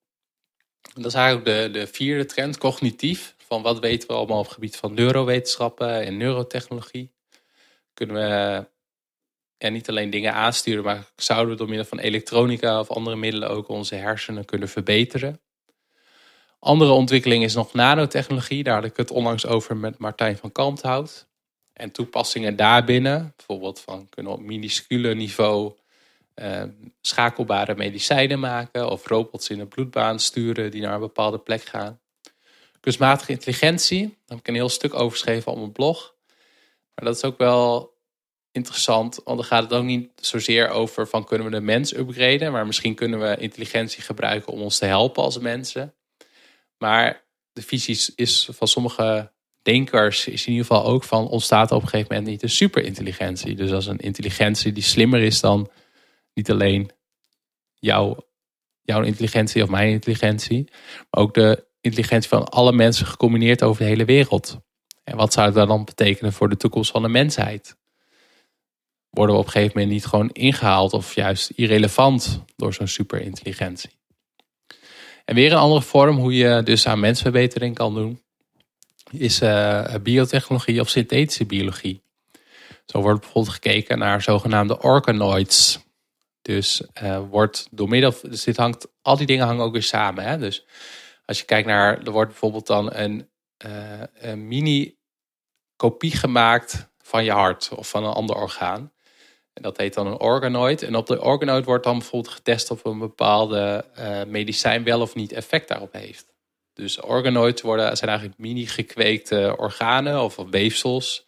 [0.95, 3.35] En dat is eigenlijk de, de vierde trend, cognitief.
[3.39, 7.13] Van wat weten we allemaal op gebied van neurowetenschappen en neurotechnologie.
[7.95, 8.67] Kunnen we
[9.63, 13.51] en niet alleen dingen aansturen, maar zouden we door middel van elektronica of andere middelen
[13.51, 15.41] ook onze hersenen kunnen verbeteren.
[16.59, 18.63] Andere ontwikkeling is nog nanotechnologie.
[18.63, 21.29] Daar had ik het onlangs over met Martijn van Kalmthout.
[21.73, 25.73] En toepassingen daarbinnen, bijvoorbeeld van kunnen we op minuscule niveau
[26.35, 26.63] eh,
[27.01, 32.01] schakelbare medicijnen maken of robots in een bloedbaan sturen die naar een bepaalde plek gaan.
[32.81, 36.15] Kunstmatige intelligentie, daar heb ik een heel stuk over geschreven op mijn blog.
[36.95, 37.92] Maar dat is ook wel
[38.53, 39.21] interessant.
[39.25, 42.53] Want dan gaat het ook niet zozeer over van kunnen we de mens upgraden.
[42.53, 45.95] Maar misschien kunnen we intelligentie gebruiken om ons te helpen als mensen.
[46.79, 51.83] Maar de visie is van sommige denkers is in ieder geval ook van ontstaat op
[51.83, 53.55] een gegeven moment niet een superintelligentie.
[53.55, 55.71] Dus als een intelligentie die slimmer is dan
[56.35, 56.91] niet alleen
[57.75, 58.17] jouw,
[58.83, 60.71] jouw intelligentie of mijn intelligentie.
[61.11, 64.59] Maar ook de intelligentie van alle mensen gecombineerd over de hele wereld.
[65.05, 67.77] En wat zou dat dan betekenen voor de toekomst van de mensheid?
[69.13, 73.91] Worden we op een gegeven moment niet gewoon ingehaald of juist irrelevant door zo'n superintelligentie.
[75.25, 78.23] En weer een andere vorm hoe je dus aan mensverbetering kan doen,
[79.11, 82.03] is uh, biotechnologie of synthetische biologie.
[82.87, 85.81] Zo wordt bijvoorbeeld gekeken naar zogenaamde organoids.
[86.43, 90.25] Dus uh, wordt door middel, dus dit hangt, al die dingen hangen ook weer samen.
[90.25, 90.39] Hè?
[90.39, 90.67] Dus
[91.25, 93.29] als je kijkt naar, er wordt bijvoorbeeld dan een,
[93.67, 94.97] uh, een mini
[95.77, 98.93] kopie gemaakt van je hart of van een ander orgaan.
[99.53, 100.83] En dat heet dan een organoid.
[100.83, 105.15] En op de organoid wordt dan bijvoorbeeld getest of een bepaalde uh, medicijn wel of
[105.15, 106.33] niet effect daarop heeft.
[106.75, 111.27] Dus organoids worden, zijn eigenlijk mini gekweekte organen of weefsels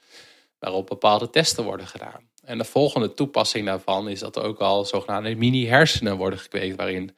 [0.59, 2.31] waarop bepaalde testen worden gedaan.
[2.45, 6.77] En de volgende toepassing daarvan is dat er ook al zogenaamde mini hersenen worden gekweekt
[6.77, 7.17] waarin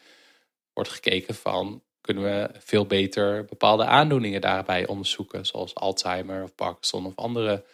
[0.72, 7.06] wordt gekeken van kunnen we veel beter bepaalde aandoeningen daarbij onderzoeken zoals Alzheimer of Parkinson
[7.06, 7.64] of andere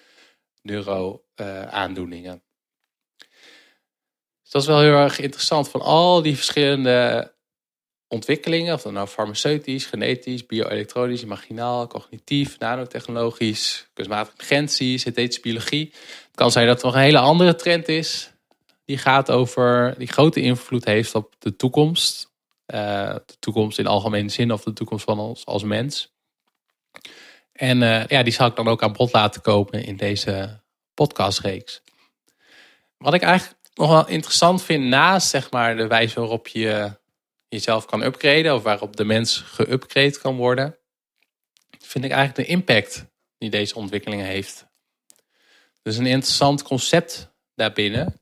[0.62, 2.42] neuro-aandoeningen.
[4.52, 7.32] Dat is wel heel erg interessant van al die verschillende
[8.08, 15.92] ontwikkelingen, of dan nou farmaceutisch, genetisch, bioelektronisch, imaginaal, cognitief, nanotechnologisch, kunstmatige intelligentie, synthetische biologie.
[15.92, 18.32] Het kan zijn dat er nog een hele andere trend is,
[18.84, 22.30] die gaat over, die grote invloed heeft op de toekomst.
[22.66, 26.12] Uh, de toekomst in algemene zin of de toekomst van ons als mens.
[27.52, 30.60] En uh, ja, die zal ik dan ook aan bod laten komen in deze
[30.94, 31.82] podcastreeks.
[32.96, 37.00] Wat ik eigenlijk nog wel interessant vind, naast zeg maar, de wijze waarop je
[37.48, 40.76] jezelf kan upgraden of waarop de mens geupgrade kan worden,
[41.78, 43.06] vind ik eigenlijk de impact
[43.38, 44.66] die deze ontwikkeling heeft.
[45.82, 48.20] Dus een interessant concept daarbinnen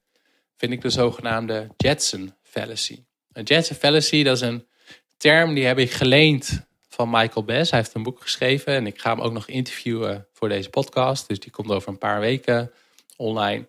[0.56, 3.04] vind ik de zogenaamde Jetson fallacy.
[3.32, 4.68] Een Jetson fallacy, dat is een
[5.16, 7.70] term die heb ik geleend van Michael Bess.
[7.70, 11.28] Hij heeft een boek geschreven en ik ga hem ook nog interviewen voor deze podcast.
[11.28, 12.72] Dus die komt over een paar weken
[13.16, 13.68] online.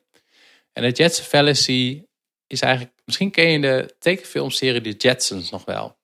[0.73, 2.05] En de Jetson Fallacy
[2.47, 5.99] is eigenlijk, misschien ken je de tekenfilmserie The Jetsons nog wel.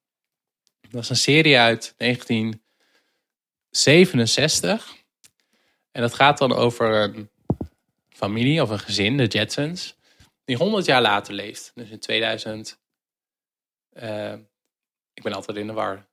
[0.90, 4.96] Dat is een serie uit 1967.
[5.92, 7.30] En dat gaat dan over een
[8.10, 9.96] familie of een gezin, de Jetsons,
[10.46, 11.72] die 100 jaar later leeft.
[11.76, 12.80] Dus in 2000,
[13.94, 14.40] uh, eh,
[15.14, 16.08] ik ben altijd in de war.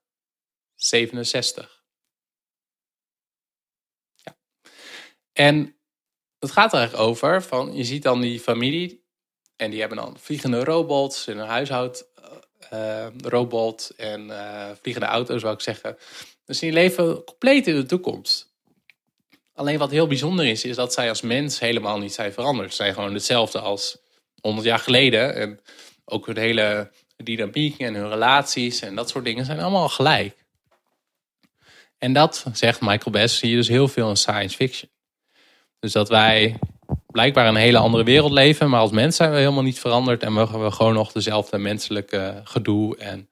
[0.75, 1.83] 67.
[4.15, 4.37] Ja.
[5.33, 5.75] En
[6.45, 9.03] het gaat er eigenlijk over van, je ziet dan die familie
[9.55, 15.53] en die hebben dan vliegende robots in een huishoudrobot uh, en uh, vliegende auto's, zou
[15.53, 15.97] ik zeggen.
[16.45, 18.53] Dus die leven compleet in de toekomst.
[19.53, 22.69] Alleen wat heel bijzonder is, is dat zij als mens helemaal niet zijn veranderd.
[22.69, 23.97] Ze zijn gewoon hetzelfde als
[24.41, 25.35] 100 jaar geleden.
[25.35, 25.59] En
[26.05, 30.35] ook hun hele dynamiek en hun relaties en dat soort dingen zijn allemaal gelijk.
[31.97, 34.89] En dat, zegt Michael Bess, zie je dus heel veel in science fiction.
[35.79, 36.59] Dus dat wij
[37.07, 40.33] blijkbaar een hele andere wereld leven, maar als mens zijn we helemaal niet veranderd en
[40.33, 43.29] mogen we gewoon nog dezelfde menselijke gedoe en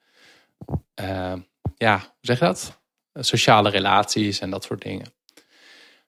[1.01, 1.34] uh,
[1.77, 2.82] ja, zeg dat?
[3.13, 5.13] Sociale relaties en dat soort dingen.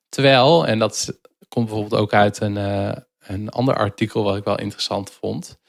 [0.10, 4.60] Terwijl, en dat komt bijvoorbeeld ook uit een, uh, een ander artikel wat ik wel
[4.60, 5.60] interessant vond,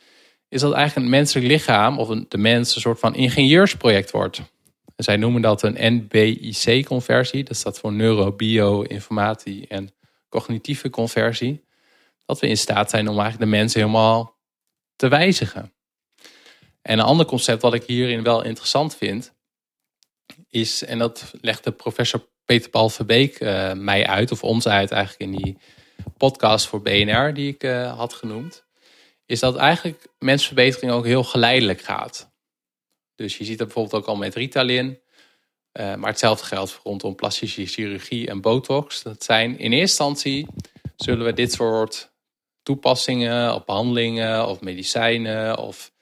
[0.48, 4.40] is dat eigenlijk een menselijk lichaam of de mens een soort van ingenieursproject wordt.
[4.96, 7.44] zij noemen dat een NBIC-conversie.
[7.44, 9.90] Dat staat voor neuro, bio, informatie en
[10.28, 11.64] cognitieve conversie.
[12.24, 14.36] Dat we in staat zijn om eigenlijk de mens helemaal
[14.96, 15.72] te wijzigen.
[16.82, 19.34] En een ander concept wat ik hierin wel interessant vind,
[20.48, 25.32] is, en dat legde professor Peter Paul Verbeek uh, mij uit, of ons uit eigenlijk
[25.32, 25.58] in die
[26.16, 28.66] podcast voor BNR die ik uh, had genoemd
[29.26, 32.34] is dat eigenlijk mensverbetering ook heel geleidelijk gaat.
[33.14, 35.00] Dus je ziet dat bijvoorbeeld ook al met Ritalin.
[35.80, 39.02] Uh, maar hetzelfde geldt rondom plastische chirurgie en botox.
[39.02, 40.46] Dat zijn in eerste instantie
[40.96, 42.10] zullen we dit soort
[42.62, 45.92] toepassingen of behandelingen of medicijnen of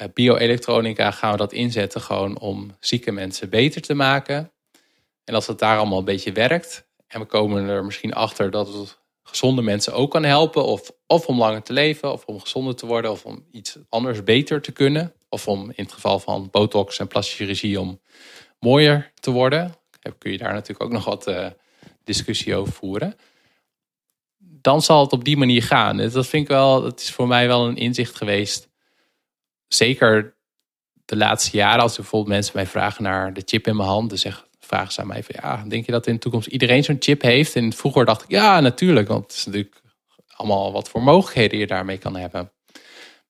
[0.00, 4.52] uh, bioelektronica gaan we dat inzetten gewoon om zieke mensen beter te maken.
[5.24, 8.72] En als het daar allemaal een beetje werkt en we komen er misschien achter dat
[8.72, 10.64] het gezonde mensen ook kan helpen.
[10.64, 14.22] Of, of om langer te leven, of om gezonder te worden, of om iets anders
[14.22, 15.14] beter te kunnen.
[15.28, 18.00] Of om in het geval van botox en plastische chirurgie om
[18.66, 19.74] mooier te worden.
[20.18, 21.46] Kun je daar natuurlijk ook nog wat uh,
[22.04, 23.14] discussie over voeren.
[24.38, 25.96] Dan zal het op die manier gaan.
[25.96, 28.68] Dat vind ik wel, dat is voor mij wel een inzicht geweest.
[29.68, 30.36] Zeker
[31.04, 34.18] de laatste jaren, als bijvoorbeeld mensen mij vragen naar de chip in mijn hand, dan
[34.18, 36.96] zeggen vragen ze aan mij van ja, denk je dat in de toekomst iedereen zo'n
[36.98, 37.56] chip heeft?
[37.56, 39.80] En vroeger dacht ik ja, natuurlijk, want het is natuurlijk
[40.28, 42.52] allemaal wat voor mogelijkheden je daarmee kan hebben.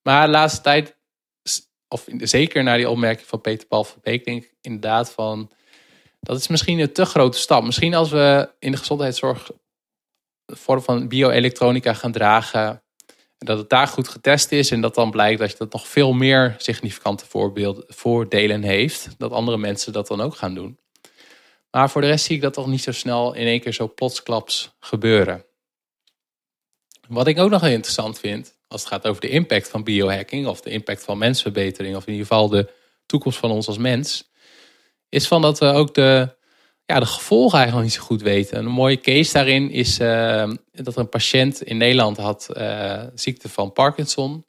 [0.02, 0.95] Maar de laatste tijd,
[1.88, 5.50] of zeker naar die opmerking van Peter Paul van Beek, denk ik inderdaad van
[6.20, 7.64] dat is misschien een te grote stap.
[7.64, 9.50] Misschien als we in de gezondheidszorg
[10.44, 12.82] de vorm van bioelektronica gaan dragen,
[13.38, 16.54] dat het daar goed getest is en dat dan blijkt dat dat nog veel meer
[16.58, 17.24] significante
[17.88, 20.78] voordelen heeft, dat andere mensen dat dan ook gaan doen.
[21.70, 23.92] Maar voor de rest zie ik dat toch niet zo snel in één keer zo
[23.94, 25.44] plotsklaps gebeuren.
[27.08, 30.46] Wat ik ook nog heel interessant vind, als het gaat over de impact van biohacking
[30.46, 32.72] of de impact van mensverbetering, of in ieder geval de
[33.06, 34.30] toekomst van ons als mens,
[35.08, 36.36] is van dat we ook de,
[36.84, 38.58] ja, de gevolgen eigenlijk niet zo goed weten.
[38.58, 43.72] een mooie case daarin is uh, dat een patiënt in Nederland had uh, ziekte van
[43.72, 44.46] Parkinson.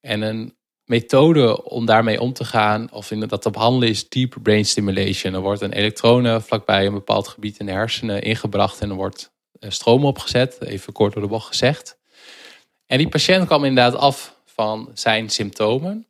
[0.00, 4.36] En een methode om daarmee om te gaan of in dat te behandelen is deep
[4.42, 5.34] brain stimulation.
[5.34, 9.32] Er wordt een elektronen vlakbij een bepaald gebied in de hersenen ingebracht en er wordt
[9.58, 11.99] eh, stroom opgezet, even kort door de bocht gezegd.
[12.90, 16.06] En die patiënt kwam inderdaad af van zijn symptomen.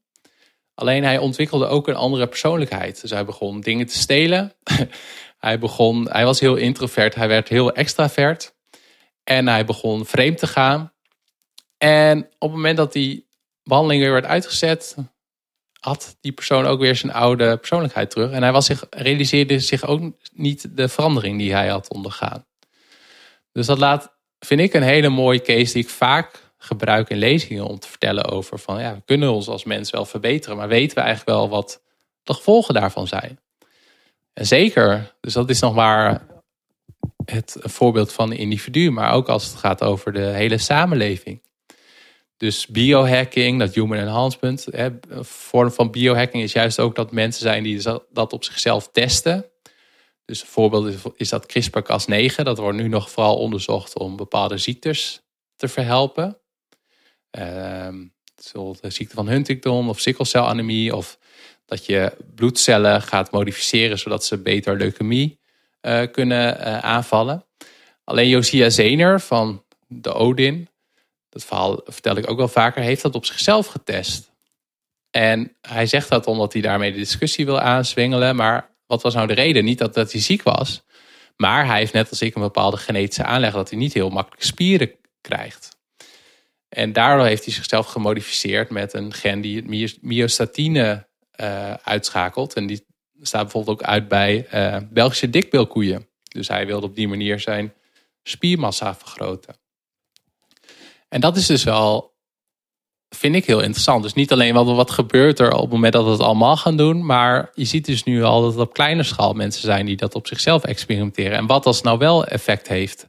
[0.75, 3.01] Alleen hij ontwikkelde ook een andere persoonlijkheid.
[3.01, 4.55] Dus hij begon dingen te stelen.
[5.47, 8.55] hij, begon, hij was heel introvert, hij werd heel extravert.
[9.25, 10.93] En hij begon vreemd te gaan.
[11.79, 13.25] En op het moment dat hij
[13.63, 14.97] behandeling weer werd uitgezet,
[15.81, 18.31] had die persoon ook weer zijn oude persoonlijkheid terug.
[18.31, 22.47] En hij was zich, realiseerde zich ook niet de verandering die hij had ondergaan.
[23.53, 27.65] Dus dat laat, vind ik, een hele mooie case die ik vaak gebruik in lezingen
[27.65, 30.97] om te vertellen over van ja, we kunnen ons als mens wel verbeteren, maar weten
[30.97, 31.83] we eigenlijk wel wat
[32.23, 33.39] de gevolgen daarvan zijn?
[34.33, 36.27] En zeker, dus dat is nog maar
[37.25, 41.43] het voorbeeld van een individu, maar ook als het gaat over de hele samenleving.
[42.37, 44.67] Dus biohacking, dat human enhancement.
[44.71, 48.89] Hè, een vorm van biohacking is juist ook dat mensen zijn die dat op zichzelf
[48.93, 49.45] testen.
[50.25, 52.35] Dus een voorbeeld is, dat CRISPR-Cas9.
[52.43, 55.23] Dat wordt nu nog vooral onderzocht om bepaalde ziektes
[55.57, 56.40] te verhelpen.
[57.31, 60.97] Ehm, zoals de ziekte van Huntington of sikkelcelanemie.
[60.97, 61.19] Of
[61.67, 65.39] dat je bloedcellen gaat modificeren zodat ze beter leukemie
[65.83, 67.45] uh, kunnen uh, aanvallen.
[68.05, 70.69] Alleen Josia Zener van de Odin
[71.31, 74.33] dat verhaal vertel ik ook wel vaker, heeft dat op zichzelf getest.
[75.11, 78.37] En hij zegt dat omdat hij daarmee de discussie wil aanswengelen.
[78.37, 79.65] Maar wat was nou de reden?
[79.65, 80.83] Niet dat, dat hij ziek was.
[81.37, 84.43] Maar hij heeft net als ik een bepaalde genetische aanleg dat hij niet heel makkelijk
[84.43, 85.79] spieren krijgt.
[86.71, 89.65] En daardoor heeft hij zichzelf gemodificeerd met een gen die
[90.01, 91.07] myostatine
[91.41, 92.55] uh, uitschakelt.
[92.55, 92.87] En die
[93.21, 96.09] staat bijvoorbeeld ook uit bij uh, Belgische dikbeelkoeien.
[96.23, 97.75] Dus hij wilde op die manier zijn
[98.23, 99.57] spiermassa vergroten.
[101.09, 102.15] En dat is dus wel,
[103.09, 104.03] vind ik heel interessant.
[104.03, 106.77] Dus niet alleen wat, wat gebeurt er op het moment dat we het allemaal gaan
[106.77, 109.97] doen, maar je ziet dus nu al dat het op kleine schaal mensen zijn die
[109.97, 111.37] dat op zichzelf experimenteren.
[111.37, 113.09] En wat als nou wel effect heeft.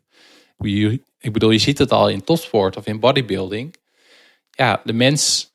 [1.22, 3.76] Ik bedoel, je ziet het al in topsport of in bodybuilding.
[4.52, 5.52] Ja, de mens,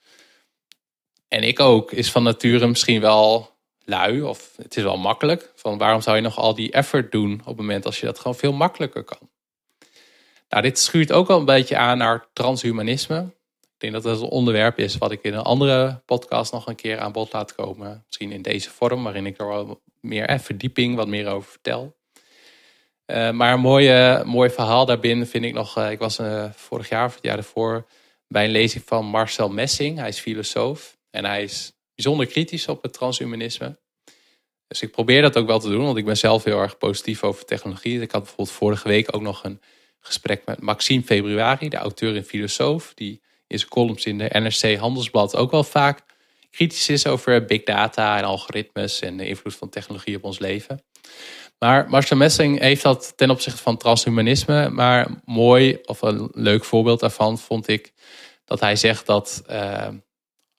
[1.29, 5.53] en ik ook, is van nature misschien wel lui of het is wel makkelijk.
[5.55, 8.19] Van waarom zou je nog al die effort doen op het moment als je dat
[8.19, 9.31] gewoon veel makkelijker kan?
[10.49, 13.35] Nou, dit schuurt ook wel een beetje aan naar transhumanisme.
[13.61, 16.75] Ik denk dat dat een onderwerp is wat ik in een andere podcast nog een
[16.75, 18.05] keer aan bod laat komen.
[18.07, 21.97] Misschien in deze vorm, waarin ik er wel meer verdieping, wat meer over vertel.
[23.07, 25.79] Uh, maar een mooie, mooi verhaal daarbinnen vind ik nog.
[25.79, 27.87] Uh, ik was uh, vorig jaar of het jaar ervoor
[28.29, 29.99] bij een lezing van Marcel Messing.
[29.99, 33.79] Hij is filosoof en hij is bijzonder kritisch op het transhumanisme.
[34.69, 37.23] Dus ik probeer dat ook wel te doen, want ik ben zelf heel erg positief
[37.23, 38.01] over technologie.
[38.01, 39.61] Ik had bijvoorbeeld vorige week ook nog een
[40.01, 44.77] gesprek met Maxime Februari, de auteur en filosoof, die in zijn columns in de NRC
[44.77, 46.05] Handelsblad ook wel vaak
[46.51, 50.83] kritisch is over big data en algoritmes en de invloed van technologie op ons leven.
[51.59, 54.69] Maar Marcel Messing heeft dat ten opzichte van transhumanisme.
[54.69, 57.93] Maar mooi, of een leuk voorbeeld daarvan vond ik
[58.45, 59.89] dat hij zegt dat, uh,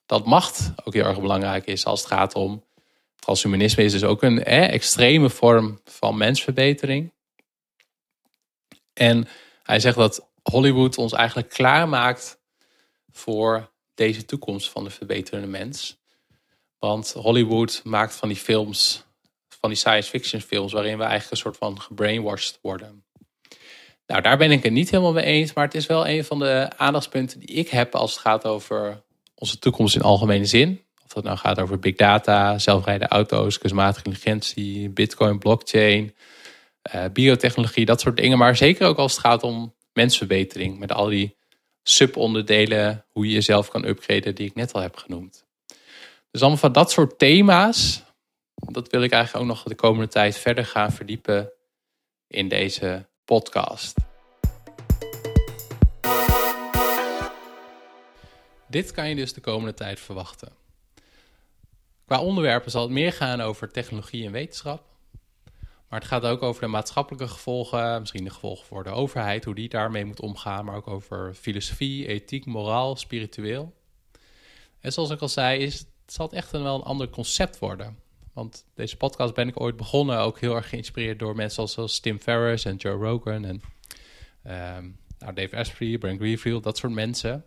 [0.06, 2.64] dat macht ook heel erg belangrijk is als het gaat om.
[3.16, 7.14] Transhumanisme is dus ook een eh, extreme vorm van mensverbetering.
[8.94, 9.28] En
[9.64, 12.40] hij zegt dat Hollywood ons eigenlijk klaarmaakt
[13.12, 15.98] voor deze toekomst van de verbeterende mens.
[16.80, 19.04] Want Hollywood maakt van die films,
[19.60, 23.06] van die science fiction films, waarin we eigenlijk een soort van gebrainwashed worden.
[24.08, 26.40] Nou, daar ben ik het niet helemaal mee eens, maar het is wel een van
[26.40, 29.04] de aandachtspunten die ik heb als het gaat over
[29.36, 30.82] onze toekomst in algemene zin.
[31.06, 36.16] Of dat nou gaat over big data, zelfrijdende auto's, kunstmatige intelligentie, bitcoin, blockchain,
[36.96, 38.38] uh, biotechnologie, dat soort dingen.
[38.38, 40.80] Maar zeker ook als het gaat om mensverbetering.
[40.80, 41.36] Met al die
[41.84, 45.46] subonderdelen, hoe je jezelf kan upgraden, die ik net al heb genoemd.
[46.32, 48.04] Dus allemaal van dat soort thema's,
[48.58, 51.52] dat wil ik eigenlijk ook nog de komende tijd verder gaan verdiepen
[52.28, 53.98] in deze podcast.
[58.68, 60.52] Dit kan je dus de komende tijd verwachten.
[62.06, 64.84] Qua onderwerpen zal het meer gaan over technologie en wetenschap.
[65.90, 69.56] Maar het gaat ook over de maatschappelijke gevolgen, misschien de gevolgen voor de overheid, hoe
[69.56, 73.74] die daarmee moet omgaan, maar ook over filosofie, ethiek, moraal, spiritueel.
[74.80, 78.00] En zoals ik al zei, is, het zal het echt wel een ander concept worden.
[78.38, 82.20] Want deze podcast ben ik ooit begonnen, ook heel erg geïnspireerd door mensen zoals Tim
[82.20, 83.62] Ferriss en Joe Rogan en
[84.78, 87.46] um, nou Dave Asprey, Brent Greenfield, dat soort mensen.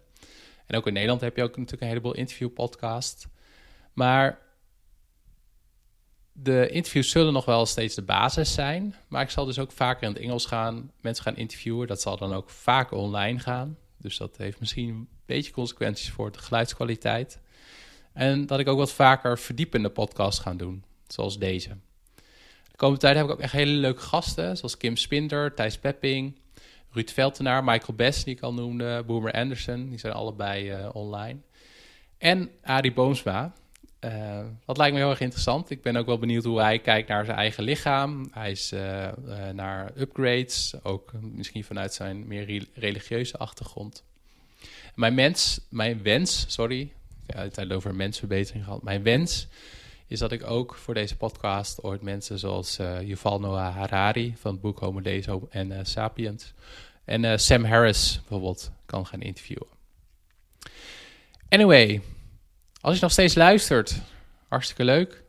[0.67, 3.27] En ook in Nederland heb je ook natuurlijk een heleboel interviewpodcasts.
[3.93, 4.39] Maar
[6.33, 8.95] de interviews zullen nog wel steeds de basis zijn.
[9.09, 10.93] Maar ik zal dus ook vaker in het Engels gaan.
[11.01, 11.87] Mensen gaan interviewen.
[11.87, 13.79] Dat zal dan ook vaak online gaan.
[13.97, 17.41] Dus dat heeft misschien een beetje consequenties voor de geluidskwaliteit.
[18.13, 20.85] En dat ik ook wat vaker verdiepende podcasts ga doen.
[21.07, 21.69] Zoals deze.
[22.71, 24.57] De komende tijd heb ik ook echt hele leuke gasten.
[24.57, 26.39] Zoals Kim Spinder, Thijs Pepping,
[26.91, 29.03] Ruud Veltenaar, Michael Best, die ik al noemde.
[29.07, 29.89] Boomer Anderson.
[29.89, 31.39] Die zijn allebei uh, online.
[32.19, 33.53] En Arie Boomsma.
[34.05, 35.71] Uh, dat lijkt me heel erg interessant.
[35.71, 38.29] Ik ben ook wel benieuwd hoe hij kijkt naar zijn eigen lichaam.
[38.33, 39.09] Hij is uh,
[39.53, 44.05] naar upgrades, ook misschien vanuit zijn meer religieuze achtergrond.
[44.95, 46.93] Mijn, mens, mijn wens, sorry,
[47.35, 48.83] het over mensverbetering gehad.
[48.83, 49.47] Mijn wens
[50.07, 54.61] is dat ik ook voor deze podcast ooit mensen zoals Yuval Noah Harari van het
[54.61, 56.53] boek Homo Deus en Sapiens
[57.05, 59.67] en Sam Harris bijvoorbeeld kan gaan interviewen.
[61.49, 62.01] Anyway,
[62.81, 64.01] als je nog steeds luistert,
[64.49, 65.23] hartstikke leuk.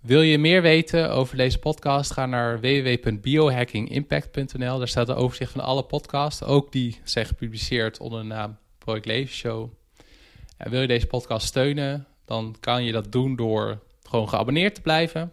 [0.00, 2.12] Wil je meer weten over deze podcast?
[2.12, 4.78] Ga naar www.biohackingimpact.nl.
[4.78, 9.06] Daar staat een overzicht van alle podcasts, ook die zijn gepubliceerd onder de naam Project
[9.06, 9.79] Leven Show.
[10.60, 14.80] En wil je deze podcast steunen, dan kan je dat doen door gewoon geabonneerd te
[14.80, 15.32] blijven.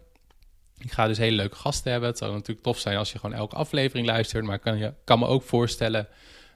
[0.77, 2.09] Ik ga dus hele leuke gasten hebben.
[2.09, 4.45] Het zou natuurlijk tof zijn als je gewoon elke aflevering luistert.
[4.45, 6.07] Maar ik kan, je, kan me ook voorstellen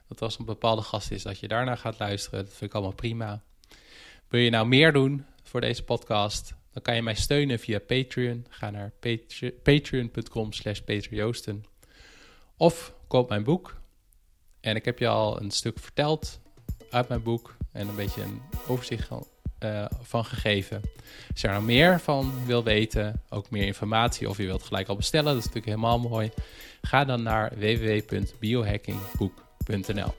[0.08, 2.44] dat als een bepaalde gast is, dat je daarna gaat luisteren.
[2.44, 3.42] Dat vind ik allemaal prima.
[4.28, 6.54] Wil je nou meer doen voor deze podcast?
[6.72, 8.46] Dan kan je mij steunen via Patreon.
[8.48, 8.92] Ga naar
[9.62, 11.64] patreon.com slash peterjoosten.
[12.56, 13.80] Of koop mijn boek.
[14.60, 16.40] En ik heb je al een stuk verteld
[16.90, 17.60] uit mijn boek.
[17.72, 19.26] En een beetje een overzicht van,
[19.64, 20.80] uh, van gegeven.
[21.30, 24.88] Als je er nou meer van wil weten, ook meer informatie of je wilt gelijk
[24.88, 26.30] al bestellen, dat is natuurlijk helemaal mooi.
[26.82, 30.14] Ga dan naar www.biohackingboek.nl.